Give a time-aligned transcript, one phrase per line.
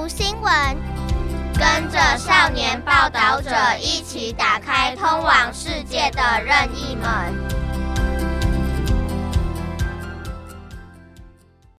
[0.00, 0.76] 读新闻，
[1.54, 7.56] 跟着少年报道者一起打开通往世界的任意门。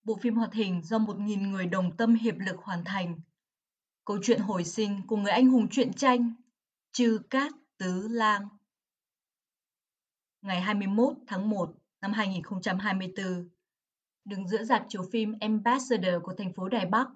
[0.03, 3.19] Bộ phim hoạt hình do 1.000 người đồng tâm hiệp lực hoàn thành.
[4.05, 6.33] Câu chuyện hồi sinh của người anh hùng truyện tranh
[6.91, 8.47] Chư Cát Tứ Lang.
[10.41, 11.69] Ngày 21 tháng 1
[12.01, 13.49] năm 2024,
[14.25, 17.07] đứng giữa dạp chiếu phim Ambassador của thành phố Đài Bắc,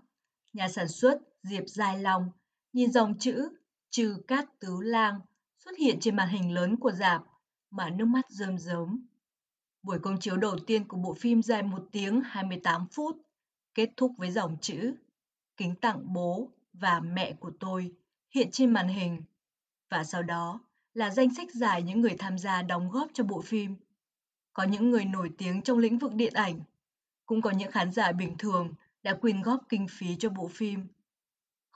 [0.53, 2.31] nhà sản xuất Diệp dài Long
[2.73, 3.49] nhìn dòng chữ
[3.91, 5.21] trừ Cát Tứ Lang
[5.65, 7.23] xuất hiện trên màn hình lớn của dạp
[7.71, 9.07] mà nước mắt rơm rớm.
[9.83, 13.17] Buổi công chiếu đầu tiên của bộ phim dài 1 tiếng 28 phút,
[13.75, 14.95] kết thúc với dòng chữ
[15.57, 17.93] Kính tặng bố và mẹ của tôi
[18.35, 19.23] hiện trên màn hình.
[19.91, 20.61] Và sau đó
[20.95, 23.77] là danh sách dài những người tham gia đóng góp cho bộ phim.
[24.53, 26.61] Có những người nổi tiếng trong lĩnh vực điện ảnh,
[27.27, 28.73] cũng có những khán giả bình thường
[29.07, 30.87] đã quyên góp kinh phí cho bộ phim.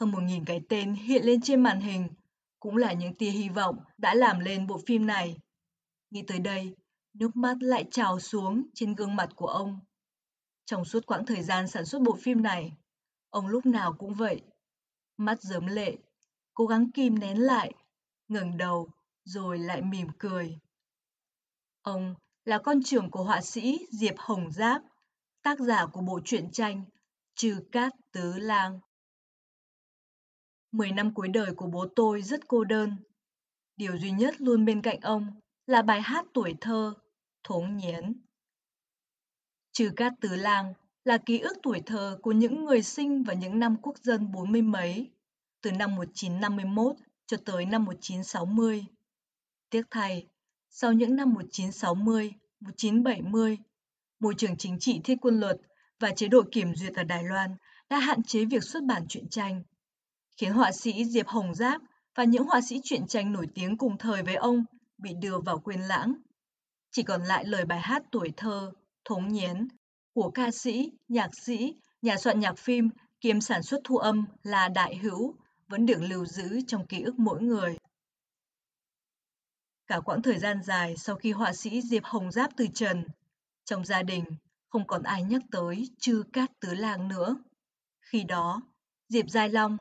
[0.00, 2.08] Hơn 1.000 cái tên hiện lên trên màn hình,
[2.60, 5.38] cũng là những tia hy vọng đã làm lên bộ phim này.
[6.10, 6.74] Nghĩ tới đây,
[7.14, 9.80] nước mắt lại trào xuống trên gương mặt của ông.
[10.64, 12.72] Trong suốt quãng thời gian sản xuất bộ phim này,
[13.28, 14.42] ông lúc nào cũng vậy.
[15.16, 15.96] Mắt rớm lệ,
[16.54, 17.72] cố gắng kìm nén lại,
[18.28, 18.90] ngẩng đầu
[19.24, 20.58] rồi lại mỉm cười.
[21.82, 24.82] Ông là con trưởng của họa sĩ Diệp Hồng Giáp,
[25.42, 26.84] tác giả của bộ truyện tranh
[27.40, 28.80] Trừ Cát Tứ Lang.
[30.72, 32.96] Mười năm cuối đời của bố tôi rất cô đơn.
[33.76, 36.94] Điều duy nhất luôn bên cạnh ông là bài hát tuổi thơ
[37.44, 38.22] Thốn Nhiến.
[39.72, 40.74] Trừ Cát Tứ Lang
[41.04, 44.52] là ký ức tuổi thơ của những người sinh vào những năm quốc dân bốn
[44.52, 45.10] mươi mấy,
[45.62, 48.84] từ năm 1951 cho tới năm 1960.
[49.70, 50.26] Tiếc thay,
[50.70, 53.58] sau những năm 1960, 1970,
[54.20, 55.60] môi trường chính trị thiết quân luật
[56.00, 57.56] và chế độ kiểm duyệt ở Đài Loan
[57.90, 59.62] đã hạn chế việc xuất bản truyện tranh,
[60.36, 61.80] khiến họa sĩ Diệp Hồng Giáp
[62.14, 64.64] và những họa sĩ truyện tranh nổi tiếng cùng thời với ông
[64.98, 66.14] bị đưa vào quên lãng.
[66.90, 68.72] Chỉ còn lại lời bài hát tuổi thơ,
[69.04, 69.68] thống nhiến
[70.14, 72.90] của ca sĩ, nhạc sĩ, nhà soạn nhạc phim
[73.20, 75.34] kiêm sản xuất thu âm là Đại Hữu
[75.68, 77.78] vẫn được lưu giữ trong ký ức mỗi người.
[79.86, 83.04] Cả quãng thời gian dài sau khi họa sĩ Diệp Hồng Giáp từ trần,
[83.64, 84.24] trong gia đình
[84.70, 87.36] không còn ai nhắc tới chư cát tứ lang nữa.
[88.00, 88.62] Khi đó,
[89.08, 89.76] Diệp Giai Long,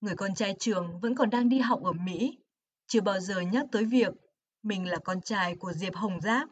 [0.00, 2.38] người con trai trường vẫn còn đang đi học ở Mỹ,
[2.86, 4.14] chưa bao giờ nhắc tới việc
[4.62, 6.48] mình là con trai của Diệp Hồng Giáp.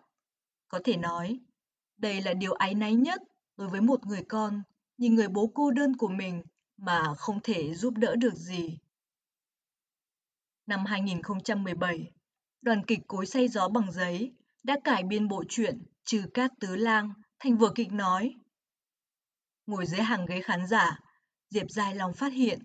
[0.68, 1.40] Có thể nói,
[1.96, 3.22] đây là điều áy náy nhất
[3.56, 4.62] đối với một người con
[4.98, 6.42] nhìn người bố cô đơn của mình
[6.76, 8.78] mà không thể giúp đỡ được gì.
[10.66, 12.12] Năm 2017,
[12.62, 16.76] đoàn kịch Cối say gió bằng giấy đã cải biên bộ truyện Trừ Cát Tứ
[16.76, 18.34] Lang thành vừa kịch nói.
[19.66, 21.00] Ngồi dưới hàng ghế khán giả,
[21.50, 22.62] Diệp Giai Long phát hiện,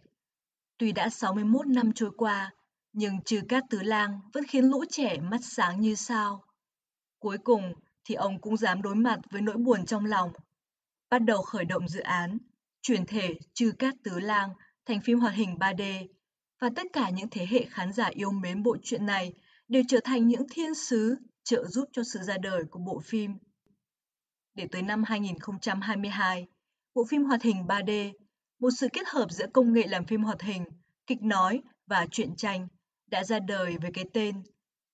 [0.78, 2.54] tuy đã 61 năm trôi qua,
[2.94, 6.44] nhưng Trừ Cát Tứ Lang vẫn khiến lũ trẻ mắt sáng như sao.
[7.20, 10.34] Cuối cùng thì ông cũng dám đối mặt với nỗi buồn trong lòng.
[11.10, 12.38] Bắt đầu khởi động dự án,
[12.82, 14.50] chuyển thể Trừ Cát Tứ Lang
[14.86, 16.08] thành phim hoạt hình 3D
[16.60, 19.34] và tất cả những thế hệ khán giả yêu mến bộ truyện này
[19.68, 23.38] đều trở thành những thiên sứ trợ giúp cho sự ra đời của bộ phim.
[24.56, 26.48] Để tới năm 2022,
[26.94, 28.14] bộ phim hoạt hình 3D,
[28.60, 30.66] một sự kết hợp giữa công nghệ làm phim hoạt hình,
[31.08, 32.68] kịch nói và truyện tranh
[33.08, 34.44] đã ra đời với cái tên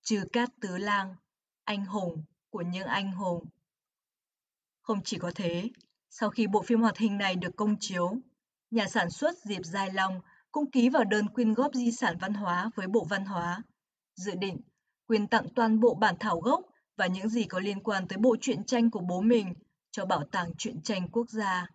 [0.04, 1.16] Trừ Cát Tứ Lang,
[1.64, 3.46] anh hùng của những anh hùng.
[4.82, 5.70] Không chỉ có thế,
[6.10, 8.18] sau khi bộ phim hoạt hình này được công chiếu,
[8.72, 10.22] nhà sản xuất Diệp Giai Long
[10.52, 13.64] cũng ký vào đơn quyên góp di sản văn hóa với Bộ Văn hóa,
[14.16, 14.58] dự định
[15.08, 18.36] quyên tặng toàn bộ bản thảo gốc và những gì có liên quan tới bộ
[18.42, 19.54] truyện tranh của bố mình
[19.92, 21.68] cho Bảo tàng truyện tranh quốc gia.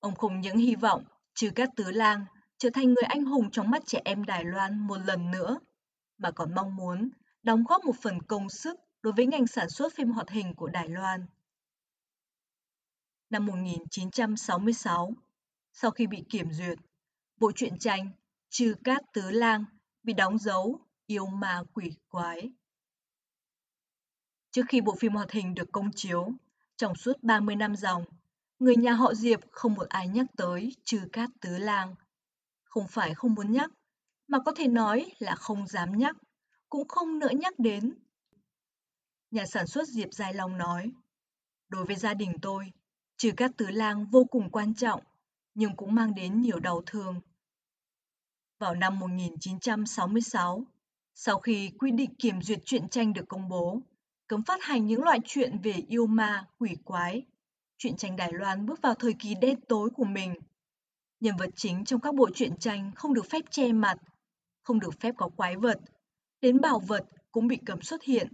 [0.00, 1.04] Ông không những hy vọng
[1.34, 2.24] Trừ Cát Tứ Lang
[2.58, 5.58] trở thành người anh hùng trong mắt trẻ em Đài Loan một lần nữa,
[6.18, 7.10] mà còn mong muốn
[7.42, 10.68] đóng góp một phần công sức đối với ngành sản xuất phim hoạt hình của
[10.68, 11.26] Đài Loan.
[13.30, 15.12] Năm 1966,
[15.72, 16.78] sau khi bị kiểm duyệt,
[17.36, 18.10] bộ truyện tranh
[18.50, 19.64] Trừ Cát Tứ Lang
[20.02, 22.52] bị đóng dấu yêu ma quỷ quái.
[24.50, 26.32] Trước khi bộ phim hoạt hình được công chiếu,
[26.76, 28.04] trong suốt 30 năm dòng,
[28.58, 31.94] người nhà họ Diệp không một ai nhắc tới Trừ Cát Tứ Lang.
[32.64, 33.70] Không phải không muốn nhắc,
[34.26, 36.16] mà có thể nói là không dám nhắc,
[36.68, 37.94] cũng không nỡ nhắc đến.
[39.30, 40.92] Nhà sản xuất Diệp Giai Long nói,
[41.68, 42.72] đối với gia đình tôi,
[43.16, 45.02] Trừ Cát Tứ Lang vô cùng quan trọng,
[45.54, 47.20] nhưng cũng mang đến nhiều đau thương.
[48.58, 50.64] Vào năm 1966,
[51.14, 53.80] sau khi quy định kiểm duyệt truyện tranh được công bố,
[54.30, 57.22] cấm phát hành những loại chuyện về yêu ma, quỷ quái,
[57.78, 60.34] truyện tranh Đài Loan bước vào thời kỳ đen tối của mình.
[61.20, 63.98] Nhân vật chính trong các bộ truyện tranh không được phép che mặt,
[64.62, 65.80] không được phép có quái vật,
[66.40, 68.32] đến bảo vật cũng bị cấm xuất hiện.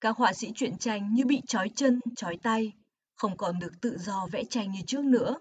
[0.00, 2.72] Các họa sĩ truyện tranh như bị trói chân, trói tay,
[3.14, 5.40] không còn được tự do vẽ tranh như trước nữa.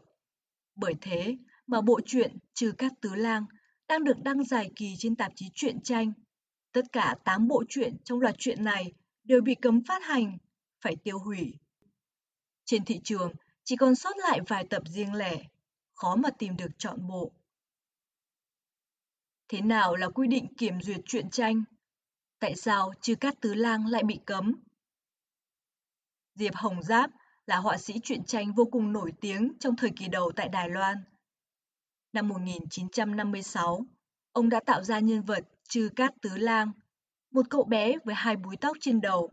[0.75, 1.37] Bởi thế
[1.67, 3.45] mà bộ truyện Trừ Cát Tứ Lang
[3.87, 6.13] đang được đăng dài kỳ trên tạp chí truyện tranh.
[6.71, 8.93] Tất cả 8 bộ truyện trong loạt truyện này
[9.23, 10.37] đều bị cấm phát hành,
[10.81, 11.53] phải tiêu hủy.
[12.65, 13.31] Trên thị trường
[13.63, 15.43] chỉ còn sót lại vài tập riêng lẻ,
[15.93, 17.31] khó mà tìm được trọn bộ.
[19.47, 21.63] Thế nào là quy định kiểm duyệt truyện tranh?
[22.39, 24.53] Tại sao chư Cát Tứ Lang lại bị cấm?
[26.35, 27.11] Diệp Hồng Giáp
[27.45, 30.69] là họa sĩ truyện tranh vô cùng nổi tiếng trong thời kỳ đầu tại Đài
[30.69, 30.97] Loan.
[32.13, 33.85] Năm 1956,
[34.31, 36.71] ông đã tạo ra nhân vật Trư Cát Tứ Lang,
[37.31, 39.31] một cậu bé với hai búi tóc trên đầu.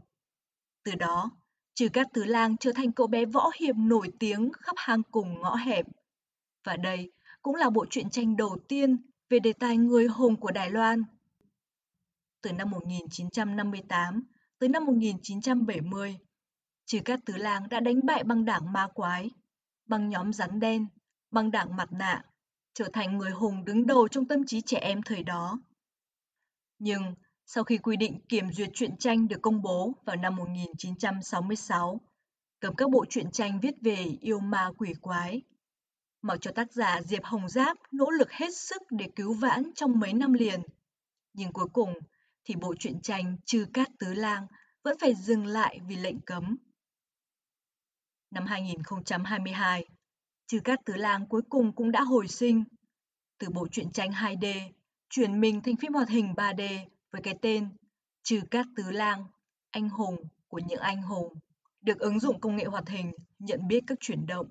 [0.84, 1.30] Từ đó,
[1.74, 5.40] Trừ Cát Tứ Lang trở thành cậu bé võ hiệp nổi tiếng khắp hang cùng
[5.40, 5.86] ngõ hẹp.
[6.64, 7.12] Và đây
[7.42, 8.96] cũng là bộ truyện tranh đầu tiên
[9.28, 11.02] về đề tài người hùng của Đài Loan.
[12.42, 14.22] Từ năm 1958
[14.58, 16.18] tới năm 1970,
[16.86, 19.30] Trừ Cát Tứ Lang đã đánh bại băng đảng ma quái,
[19.86, 20.86] băng nhóm rắn đen,
[21.30, 22.24] băng đảng mặt nạ,
[22.74, 25.58] trở thành người hùng đứng đầu trong tâm trí trẻ em thời đó.
[26.78, 27.14] Nhưng
[27.50, 32.00] sau khi quy định kiểm duyệt truyện tranh được công bố vào năm 1966,
[32.60, 35.42] cấm các bộ truyện tranh viết về yêu ma quỷ quái.
[36.22, 40.00] Mặc cho tác giả Diệp Hồng Giáp nỗ lực hết sức để cứu vãn trong
[40.00, 40.62] mấy năm liền,
[41.32, 41.94] nhưng cuối cùng
[42.44, 44.46] thì bộ truyện tranh Trừ Cát Tứ Lang
[44.82, 46.56] vẫn phải dừng lại vì lệnh cấm.
[48.30, 49.84] Năm 2022,
[50.46, 52.64] Trừ Cát Tứ Lang cuối cùng cũng đã hồi sinh.
[53.38, 54.72] Từ bộ truyện tranh 2D,
[55.10, 57.68] chuyển mình thành phim hoạt hình 3D với cái tên
[58.22, 59.24] Trừ Cát Tứ Lang,
[59.70, 60.16] anh hùng
[60.48, 61.34] của những anh hùng,
[61.80, 64.48] được ứng dụng công nghệ hoạt hình nhận biết các chuyển động.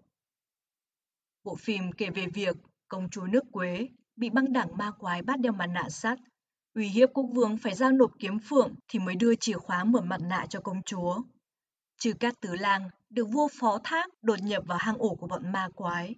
[1.43, 2.57] Bộ phim kể về việc
[2.87, 6.19] công chúa nước Quế bị băng đảng ma quái bắt đeo mặt nạ sắt,
[6.75, 10.01] uy hiếp quốc vương phải giao nộp kiếm phượng thì mới đưa chìa khóa mở
[10.01, 11.21] mặt nạ cho công chúa.
[11.99, 15.51] Trừ Cát Tứ Lang được vua phó thác đột nhập vào hang ổ của bọn
[15.51, 16.15] ma quái.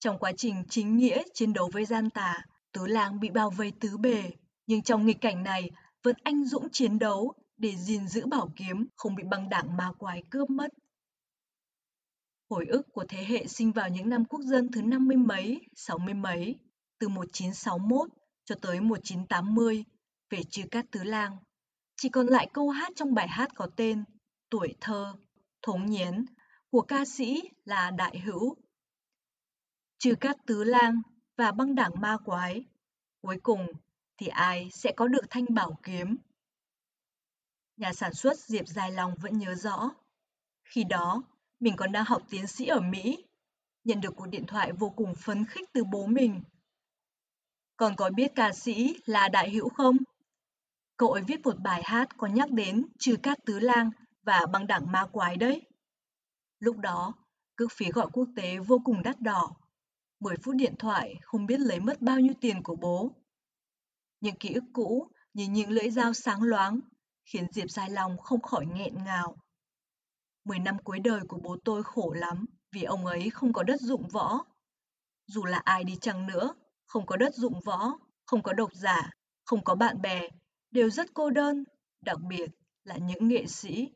[0.00, 3.72] Trong quá trình chính nghĩa chiến đấu với gian tà, Tứ Lang bị bao vây
[3.80, 4.30] tứ bề,
[4.72, 5.70] nhưng trong nghịch cảnh này
[6.02, 9.92] vẫn anh dũng chiến đấu để gìn giữ bảo kiếm không bị băng đảng ma
[9.98, 10.68] quái cướp mất.
[12.50, 15.60] Hồi ức của thế hệ sinh vào những năm quốc dân thứ năm mươi mấy,
[15.74, 16.54] sáu mươi mấy,
[16.98, 18.08] từ 1961
[18.44, 19.84] cho tới 1980
[20.30, 21.36] về Trừ Cát Tứ Lang.
[21.96, 24.04] Chỉ còn lại câu hát trong bài hát có tên
[24.50, 25.14] Tuổi thơ
[25.62, 26.24] thống nhiến
[26.70, 28.56] của ca sĩ là Đại Hữu.
[29.98, 31.02] Trừ các tứ lang
[31.36, 32.64] và băng đảng ma quái,
[33.22, 33.66] cuối cùng
[34.22, 36.16] thì ai sẽ có được thanh bảo kiếm?
[37.76, 39.90] Nhà sản xuất Diệp Dài Long vẫn nhớ rõ.
[40.64, 41.22] Khi đó,
[41.60, 43.24] mình còn đang học tiến sĩ ở Mỹ,
[43.84, 46.42] nhận được cuộc điện thoại vô cùng phấn khích từ bố mình.
[47.76, 49.96] Còn có biết ca sĩ là Đại Hữu không?
[50.96, 53.90] Cậu ấy viết một bài hát có nhắc đến trừ các tứ lang
[54.22, 55.62] và băng đảng ma quái đấy.
[56.58, 57.14] Lúc đó,
[57.56, 59.54] cước phí gọi quốc tế vô cùng đắt đỏ.
[60.20, 63.21] 10 phút điện thoại không biết lấy mất bao nhiêu tiền của bố.
[64.22, 66.80] Những ký ức cũ như những lưỡi dao sáng loáng,
[67.24, 69.36] khiến Diệp Giai Long không khỏi nghẹn ngào.
[70.44, 73.80] Mười năm cuối đời của bố tôi khổ lắm vì ông ấy không có đất
[73.80, 74.44] dụng võ.
[75.26, 76.54] Dù là ai đi chăng nữa,
[76.86, 79.10] không có đất dụng võ, không có độc giả,
[79.44, 80.28] không có bạn bè,
[80.70, 81.64] đều rất cô đơn,
[82.00, 82.50] đặc biệt
[82.84, 83.92] là những nghệ sĩ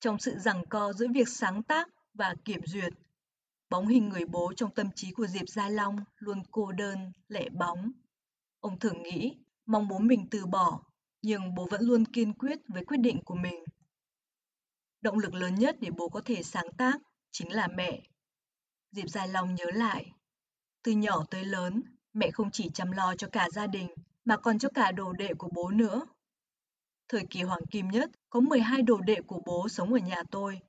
[0.00, 2.92] trong sự giằng co giữa việc sáng tác và kiểm duyệt.
[3.70, 7.48] Bóng hình người bố trong tâm trí của Diệp Gia Long luôn cô đơn, lẻ
[7.48, 7.92] bóng.
[8.60, 9.36] Ông thường nghĩ,
[9.66, 10.82] mong bố mình từ bỏ,
[11.22, 13.64] nhưng bố vẫn luôn kiên quyết với quyết định của mình.
[15.00, 17.00] Động lực lớn nhất để bố có thể sáng tác
[17.30, 18.02] chính là mẹ.
[18.90, 20.12] Diệp dài lòng nhớ lại,
[20.82, 23.88] từ nhỏ tới lớn, mẹ không chỉ chăm lo cho cả gia đình,
[24.24, 26.06] mà còn cho cả đồ đệ của bố nữa.
[27.08, 30.60] Thời kỳ hoàng kim nhất, có 12 đồ đệ của bố sống ở nhà tôi.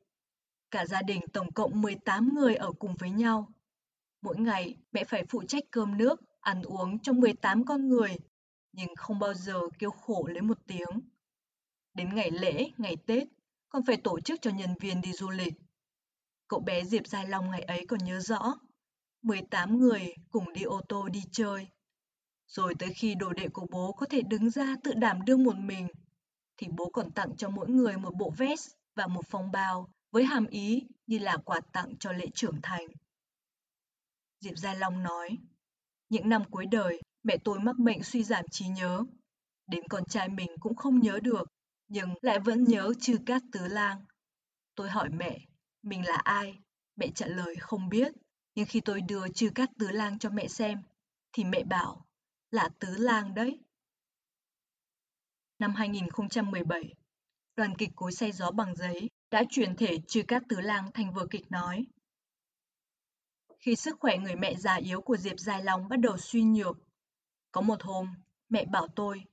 [0.72, 3.48] Cả gia đình tổng cộng 18 người ở cùng với nhau.
[4.22, 8.18] Mỗi ngày, mẹ phải phụ trách cơm nước, ăn uống cho 18 con người,
[8.72, 11.02] nhưng không bao giờ kêu khổ lấy một tiếng.
[11.94, 13.28] Đến ngày lễ, ngày Tết,
[13.70, 15.54] còn phải tổ chức cho nhân viên đi du lịch.
[16.48, 18.60] Cậu bé Diệp Giai Long ngày ấy còn nhớ rõ.
[19.22, 21.68] 18 người cùng đi ô tô đi chơi.
[22.48, 25.56] Rồi tới khi đồ đệ của bố có thể đứng ra tự đảm đương một
[25.58, 25.88] mình,
[26.58, 30.24] thì bố còn tặng cho mỗi người một bộ vest và một phong bao với
[30.24, 32.88] hàm ý như là quà tặng cho lễ trưởng thành.
[34.40, 35.38] Diệp Gia Long nói,
[36.12, 39.04] những năm cuối đời, mẹ tôi mắc bệnh suy giảm trí nhớ.
[39.68, 41.48] Đến con trai mình cũng không nhớ được,
[41.88, 44.06] nhưng lại vẫn nhớ chư cát tứ lang.
[44.76, 45.40] Tôi hỏi mẹ,
[45.84, 46.60] mình là ai?
[46.96, 48.12] Mẹ trả lời không biết,
[48.56, 50.82] Nhưng khi tôi đưa chư cát tứ lang cho mẹ xem,
[51.34, 52.06] thì mẹ bảo
[52.52, 53.60] là tứ lang đấy.
[55.60, 56.94] Năm 2017,
[57.56, 61.14] đoàn kịch cối xe gió bằng giấy đã chuyển thể chư cát tứ lang thành
[61.14, 61.86] vở kịch nói.
[63.62, 66.78] Khi sức khỏe người mẹ già yếu của Diệp Dài Long bắt đầu suy nhược,
[67.52, 68.08] có một hôm,
[68.50, 69.24] mẹ bảo tôi,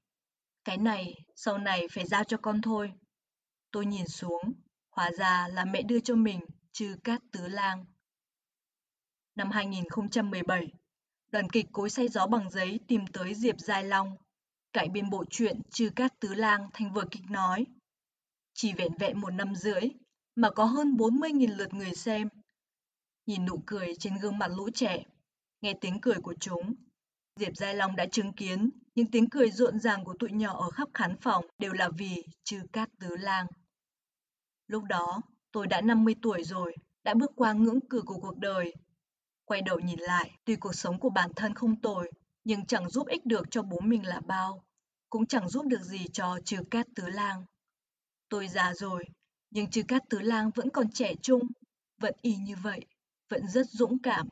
[0.65, 2.93] cái này sau này phải giao cho con thôi.
[3.71, 4.53] Tôi nhìn xuống,
[4.91, 6.41] hóa ra là mẹ đưa cho mình
[6.73, 7.85] chư cát tứ lang.
[9.35, 10.73] Năm 2017,
[11.31, 14.17] đoàn kịch Cối say gió bằng giấy tìm tới Diệp Dài Long,
[14.73, 17.67] cải biên bộ truyện Chư Cát Tứ Lang thành vở kịch nói.
[18.55, 19.83] Chỉ vẹn vẹn một năm rưỡi
[20.35, 22.29] mà có hơn 40.000 lượt người xem.
[23.29, 25.05] Nhìn nụ cười trên gương mặt lũ trẻ,
[25.61, 26.75] nghe tiếng cười của chúng,
[27.37, 30.71] Diệp Giai Long đã chứng kiến những tiếng cười rộn ràng của tụi nhỏ ở
[30.71, 33.47] khắp khán phòng đều là vì Chư Cát Tứ Lang.
[34.67, 35.21] Lúc đó,
[35.53, 38.75] tôi đã 50 tuổi rồi, đã bước qua ngưỡng cửa của cuộc đời
[39.45, 42.11] Quay đầu nhìn lại, tuy cuộc sống của bản thân không tồi,
[42.45, 44.65] nhưng chẳng giúp ích được cho bố mình là bao,
[45.11, 47.45] cũng chẳng giúp được gì cho trừ cát tứ lang.
[48.29, 49.05] Tôi già rồi,
[49.51, 51.43] nhưng trừ cát tứ lang vẫn còn trẻ trung,
[52.01, 52.87] vẫn y như vậy,
[53.29, 54.29] vẫn rất dũng cảm.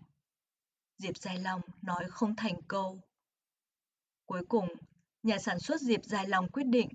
[0.99, 3.01] Diệp Dài Long nói không thành câu.
[4.27, 4.69] Cuối cùng,
[5.23, 6.89] nhà sản xuất Diệp Dài Long quyết định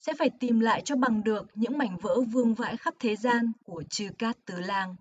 [0.00, 3.52] sẽ phải tìm lại cho bằng được những mảnh vỡ vương vãi khắp thế gian
[3.64, 4.96] của chư Cát Tứ Lang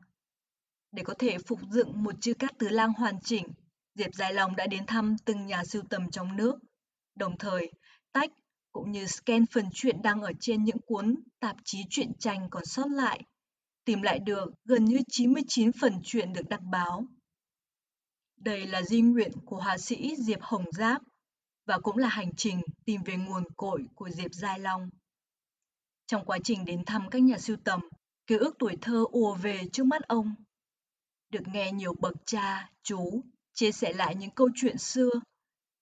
[0.96, 3.48] để có thể phục dựng một chư cát tứ lang hoàn chỉnh,
[3.96, 6.60] Diệp Dài Long đã đến thăm từng nhà sưu tầm trong nước,
[7.16, 7.72] đồng thời
[8.12, 8.32] tách
[8.72, 12.66] cũng như scan phần truyện đăng ở trên những cuốn tạp chí truyện tranh còn
[12.66, 13.22] sót lại,
[13.86, 17.06] tìm lại được gần như 99 phần truyện được đăng báo.
[18.38, 21.02] Đây là di nguyện của họa sĩ Diệp Hồng Giáp
[21.66, 24.90] và cũng là hành trình tìm về nguồn cội của Diệp Giai Long.
[26.08, 27.82] Trong quá trình đến thăm các nhà sưu tầm,
[28.28, 30.36] ký ức tuổi thơ ùa về trước mắt ông
[31.30, 33.22] được nghe nhiều bậc cha, chú
[33.54, 35.10] chia sẻ lại những câu chuyện xưa,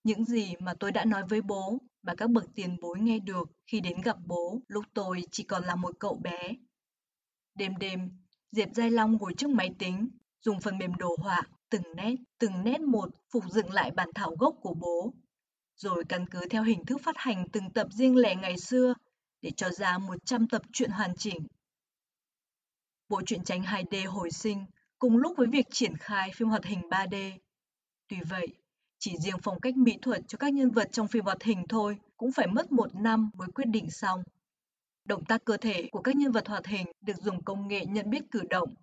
[0.03, 3.49] những gì mà tôi đã nói với bố và các bậc tiền bối nghe được
[3.67, 6.53] khi đến gặp bố lúc tôi chỉ còn là một cậu bé.
[7.55, 8.11] Đêm đêm,
[8.51, 10.09] Diệp Giai Long ngồi trước máy tính,
[10.41, 14.35] dùng phần mềm đồ họa từng nét, từng nét một phục dựng lại bản thảo
[14.39, 15.13] gốc của bố,
[15.75, 18.93] rồi căn cứ theo hình thức phát hành từng tập riêng lẻ ngày xưa
[19.41, 21.47] để cho ra 100 tập truyện hoàn chỉnh.
[23.09, 24.65] Bộ truyện tranh 2D hồi sinh
[24.99, 27.31] cùng lúc với việc triển khai phim hoạt hình 3D.
[28.07, 28.47] Tuy vậy,
[28.99, 31.97] chỉ riêng phong cách mỹ thuật cho các nhân vật trong phim hoạt hình thôi
[32.17, 34.23] cũng phải mất một năm mới quyết định xong.
[35.05, 38.09] Động tác cơ thể của các nhân vật hoạt hình được dùng công nghệ nhận
[38.09, 38.73] biết cử động.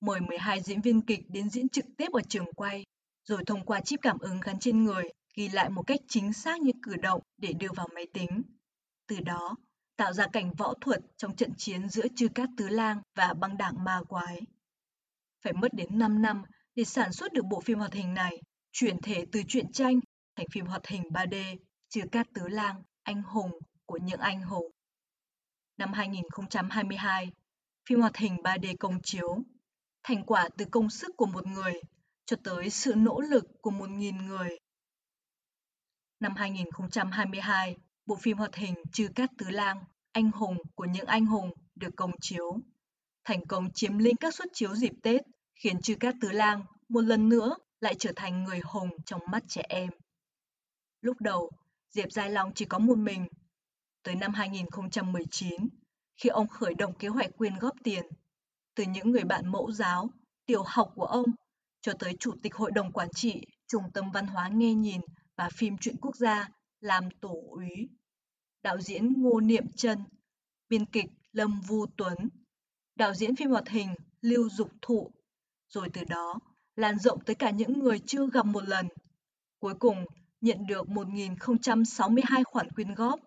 [0.00, 2.84] Mời 12 diễn viên kịch đến diễn trực tiếp ở trường quay,
[3.24, 5.04] rồi thông qua chip cảm ứng gắn trên người
[5.36, 8.42] ghi lại một cách chính xác những cử động để đưa vào máy tính.
[9.08, 9.56] Từ đó,
[9.96, 13.56] tạo ra cảnh võ thuật trong trận chiến giữa chư cát tứ lang và băng
[13.56, 14.40] đảng ma quái
[15.44, 16.42] phải mất đến 5 năm
[16.74, 18.42] để sản xuất được bộ phim hoạt hình này,
[18.72, 20.00] chuyển thể từ truyện tranh
[20.36, 21.56] thành phim hoạt hình 3D,
[21.88, 23.50] Chư Cát Tứ Lang, Anh Hùng
[23.86, 24.70] của những anh hùng.
[25.76, 27.30] Năm 2022,
[27.88, 29.38] phim hoạt hình 3D công chiếu,
[30.02, 31.72] thành quả từ công sức của một người
[32.26, 34.58] cho tới sự nỗ lực của một nghìn người.
[36.20, 37.76] Năm 2022,
[38.06, 41.96] bộ phim hoạt hình Trừ Cát Tứ Lang, Anh Hùng của những anh hùng được
[41.96, 42.58] công chiếu.
[43.24, 45.22] Thành công chiếm lĩnh các suất chiếu dịp Tết
[45.54, 49.42] khiến Trừ Cát Tứ Lang một lần nữa lại trở thành người hùng trong mắt
[49.48, 49.90] trẻ em.
[51.00, 51.50] Lúc đầu,
[51.90, 53.26] Diệp Giai Long chỉ có một mình.
[54.04, 55.68] Tới năm 2019,
[56.16, 58.04] khi ông khởi động kế hoạch quyên góp tiền,
[58.74, 60.10] từ những người bạn mẫu giáo,
[60.46, 61.26] tiểu học của ông,
[61.80, 65.00] cho tới Chủ tịch Hội đồng Quản trị, Trung tâm Văn hóa Nghe Nhìn
[65.36, 66.48] và Phim Truyện Quốc gia
[66.80, 67.88] làm tổ úy.
[68.62, 69.98] Đạo diễn Ngô Niệm Trân,
[70.68, 72.14] biên kịch Lâm Vu Tuấn,
[72.94, 75.10] đạo diễn phim hoạt hình Lưu Dục Thụ
[75.68, 76.38] rồi từ đó
[76.76, 78.88] lan rộng tới cả những người chưa gặp một lần.
[79.58, 80.04] Cuối cùng,
[80.40, 83.20] nhận được 1.062 khoản quyên góp,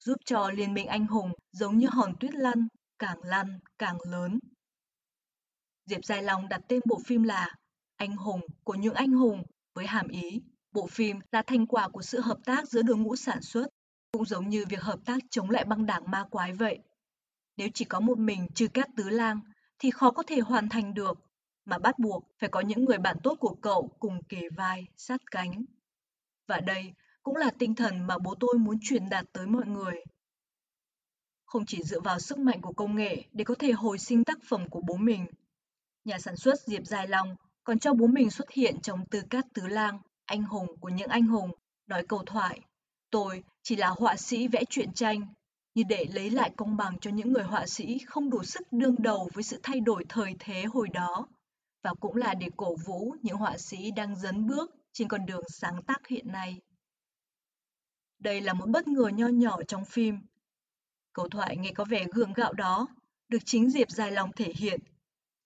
[0.00, 4.38] giúp cho Liên minh Anh Hùng giống như hòn tuyết lăn, càng lăn càng lớn.
[5.86, 7.54] Diệp Giai Long đặt tên bộ phim là
[7.96, 9.42] Anh Hùng của những anh hùng
[9.74, 10.42] với hàm ý
[10.72, 13.66] bộ phim là thành quả của sự hợp tác giữa đội ngũ sản xuất,
[14.12, 16.78] cũng giống như việc hợp tác chống lại băng đảng ma quái vậy.
[17.56, 19.40] Nếu chỉ có một mình trừ cát tứ lang
[19.78, 21.18] thì khó có thể hoàn thành được
[21.64, 25.20] mà bắt buộc phải có những người bạn tốt của cậu cùng kề vai, sát
[25.30, 25.64] cánh.
[26.46, 26.92] Và đây
[27.22, 29.94] cũng là tinh thần mà bố tôi muốn truyền đạt tới mọi người.
[31.46, 34.38] Không chỉ dựa vào sức mạnh của công nghệ để có thể hồi sinh tác
[34.48, 35.26] phẩm của bố mình,
[36.04, 39.46] nhà sản xuất Diệp Dài Long còn cho bố mình xuất hiện trong tư cát
[39.54, 41.50] tứ lang, anh hùng của những anh hùng,
[41.86, 42.60] nói câu thoại.
[43.10, 45.26] Tôi chỉ là họa sĩ vẽ truyện tranh,
[45.74, 48.96] như để lấy lại công bằng cho những người họa sĩ không đủ sức đương
[48.98, 51.26] đầu với sự thay đổi thời thế hồi đó
[51.82, 55.44] và cũng là để cổ vũ những họa sĩ đang dấn bước trên con đường
[55.48, 56.60] sáng tác hiện nay.
[58.20, 60.18] Đây là một bất ngờ nho nhỏ trong phim.
[61.12, 62.88] Câu thoại nghe có vẻ gượng gạo đó
[63.28, 64.80] được chính Diệp Dài Lòng thể hiện,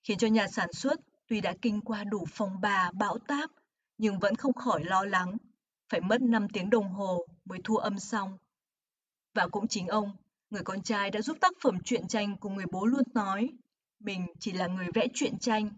[0.03, 3.51] khiến cho nhà sản xuất tuy đã kinh qua đủ phong ba bão táp
[3.99, 5.37] nhưng vẫn không khỏi lo lắng,
[5.89, 8.39] phải mất 5 tiếng đồng hồ mới thu âm xong.
[9.35, 10.17] Và cũng chính ông,
[10.51, 13.49] người con trai đã giúp tác phẩm truyện tranh của người bố luôn nói,
[14.01, 15.71] mình chỉ là người vẽ truyện tranh,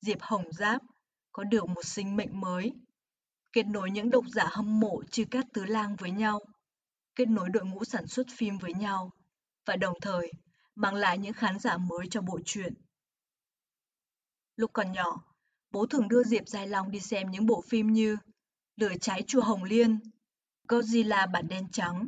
[0.00, 0.82] Diệp Hồng Giáp,
[1.32, 2.72] có được một sinh mệnh mới.
[3.52, 6.40] Kết nối những độc giả hâm mộ chư cát tứ lang với nhau,
[7.14, 9.12] kết nối đội ngũ sản xuất phim với nhau,
[9.66, 10.32] và đồng thời
[10.74, 12.74] mang lại những khán giả mới cho bộ truyện.
[14.56, 15.24] Lúc còn nhỏ,
[15.70, 18.16] bố thường đưa Diệp Giai Long đi xem những bộ phim như
[18.76, 19.98] Lửa cháy chùa Hồng Liên,
[20.68, 22.06] Godzilla bản đen trắng,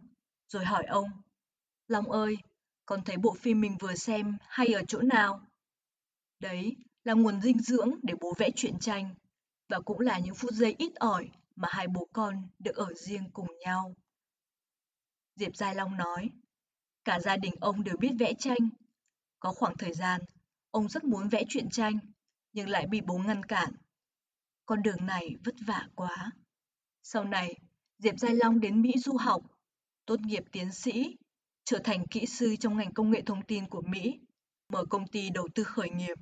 [0.48, 1.10] rồi hỏi ông,
[1.88, 2.36] Long ơi,
[2.86, 5.46] con thấy bộ phim mình vừa xem hay ở chỗ nào?
[6.40, 9.14] Đấy là nguồn dinh dưỡng để bố vẽ truyện tranh,
[9.72, 13.30] và cũng là những phút giây ít ỏi mà hai bố con được ở riêng
[13.32, 13.94] cùng nhau.
[15.36, 16.30] Diệp Giai Long nói,
[17.04, 18.68] cả gia đình ông đều biết vẽ tranh.
[19.40, 20.20] Có khoảng thời gian,
[20.70, 21.98] ông rất muốn vẽ truyện tranh,
[22.52, 23.72] nhưng lại bị bố ngăn cản.
[24.66, 26.30] Con đường này vất vả quá.
[27.02, 27.54] Sau này,
[27.98, 29.42] Diệp Giai Long đến Mỹ du học,
[30.06, 31.16] tốt nghiệp tiến sĩ,
[31.64, 34.20] trở thành kỹ sư trong ngành công nghệ thông tin của Mỹ,
[34.68, 36.18] mở công ty đầu tư khởi nghiệp.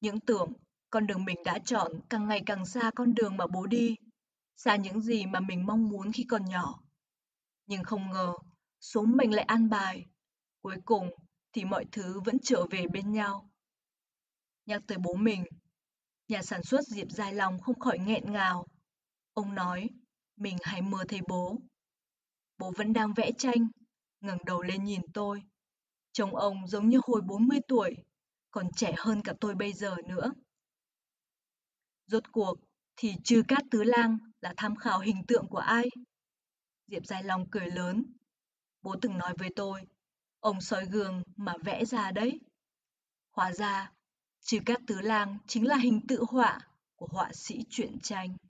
[0.00, 0.52] Những tưởng
[0.90, 3.96] con đường mình đã chọn càng ngày càng xa con đường mà bố đi,
[4.56, 6.80] xa những gì mà mình mong muốn khi còn nhỏ.
[7.66, 8.32] Nhưng không ngờ,
[8.80, 10.06] số mình lại an bài.
[10.62, 11.10] Cuối cùng
[11.52, 13.50] thì mọi thứ vẫn trở về bên nhau.
[14.66, 15.44] Nhắc tới bố mình,
[16.28, 18.66] nhà sản xuất Diệp Giai Long không khỏi nghẹn ngào.
[19.34, 19.88] Ông nói,
[20.36, 21.58] mình hãy mơ thấy bố.
[22.58, 23.68] Bố vẫn đang vẽ tranh,
[24.20, 25.42] ngẩng đầu lên nhìn tôi.
[26.12, 27.96] Trông ông giống như hồi 40 tuổi,
[28.50, 30.32] còn trẻ hơn cả tôi bây giờ nữa.
[32.08, 32.58] Rốt cuộc
[32.96, 35.88] thì trừ cát tứ lang là tham khảo hình tượng của ai?
[36.86, 38.04] Diệp Giai Long cười lớn.
[38.82, 39.82] Bố từng nói với tôi,
[40.40, 42.40] ông soi gương mà vẽ ra đấy.
[43.30, 43.92] Hóa ra,
[44.40, 46.60] trừ cát tứ lang chính là hình tự họa
[46.96, 48.36] của họa sĩ truyện tranh.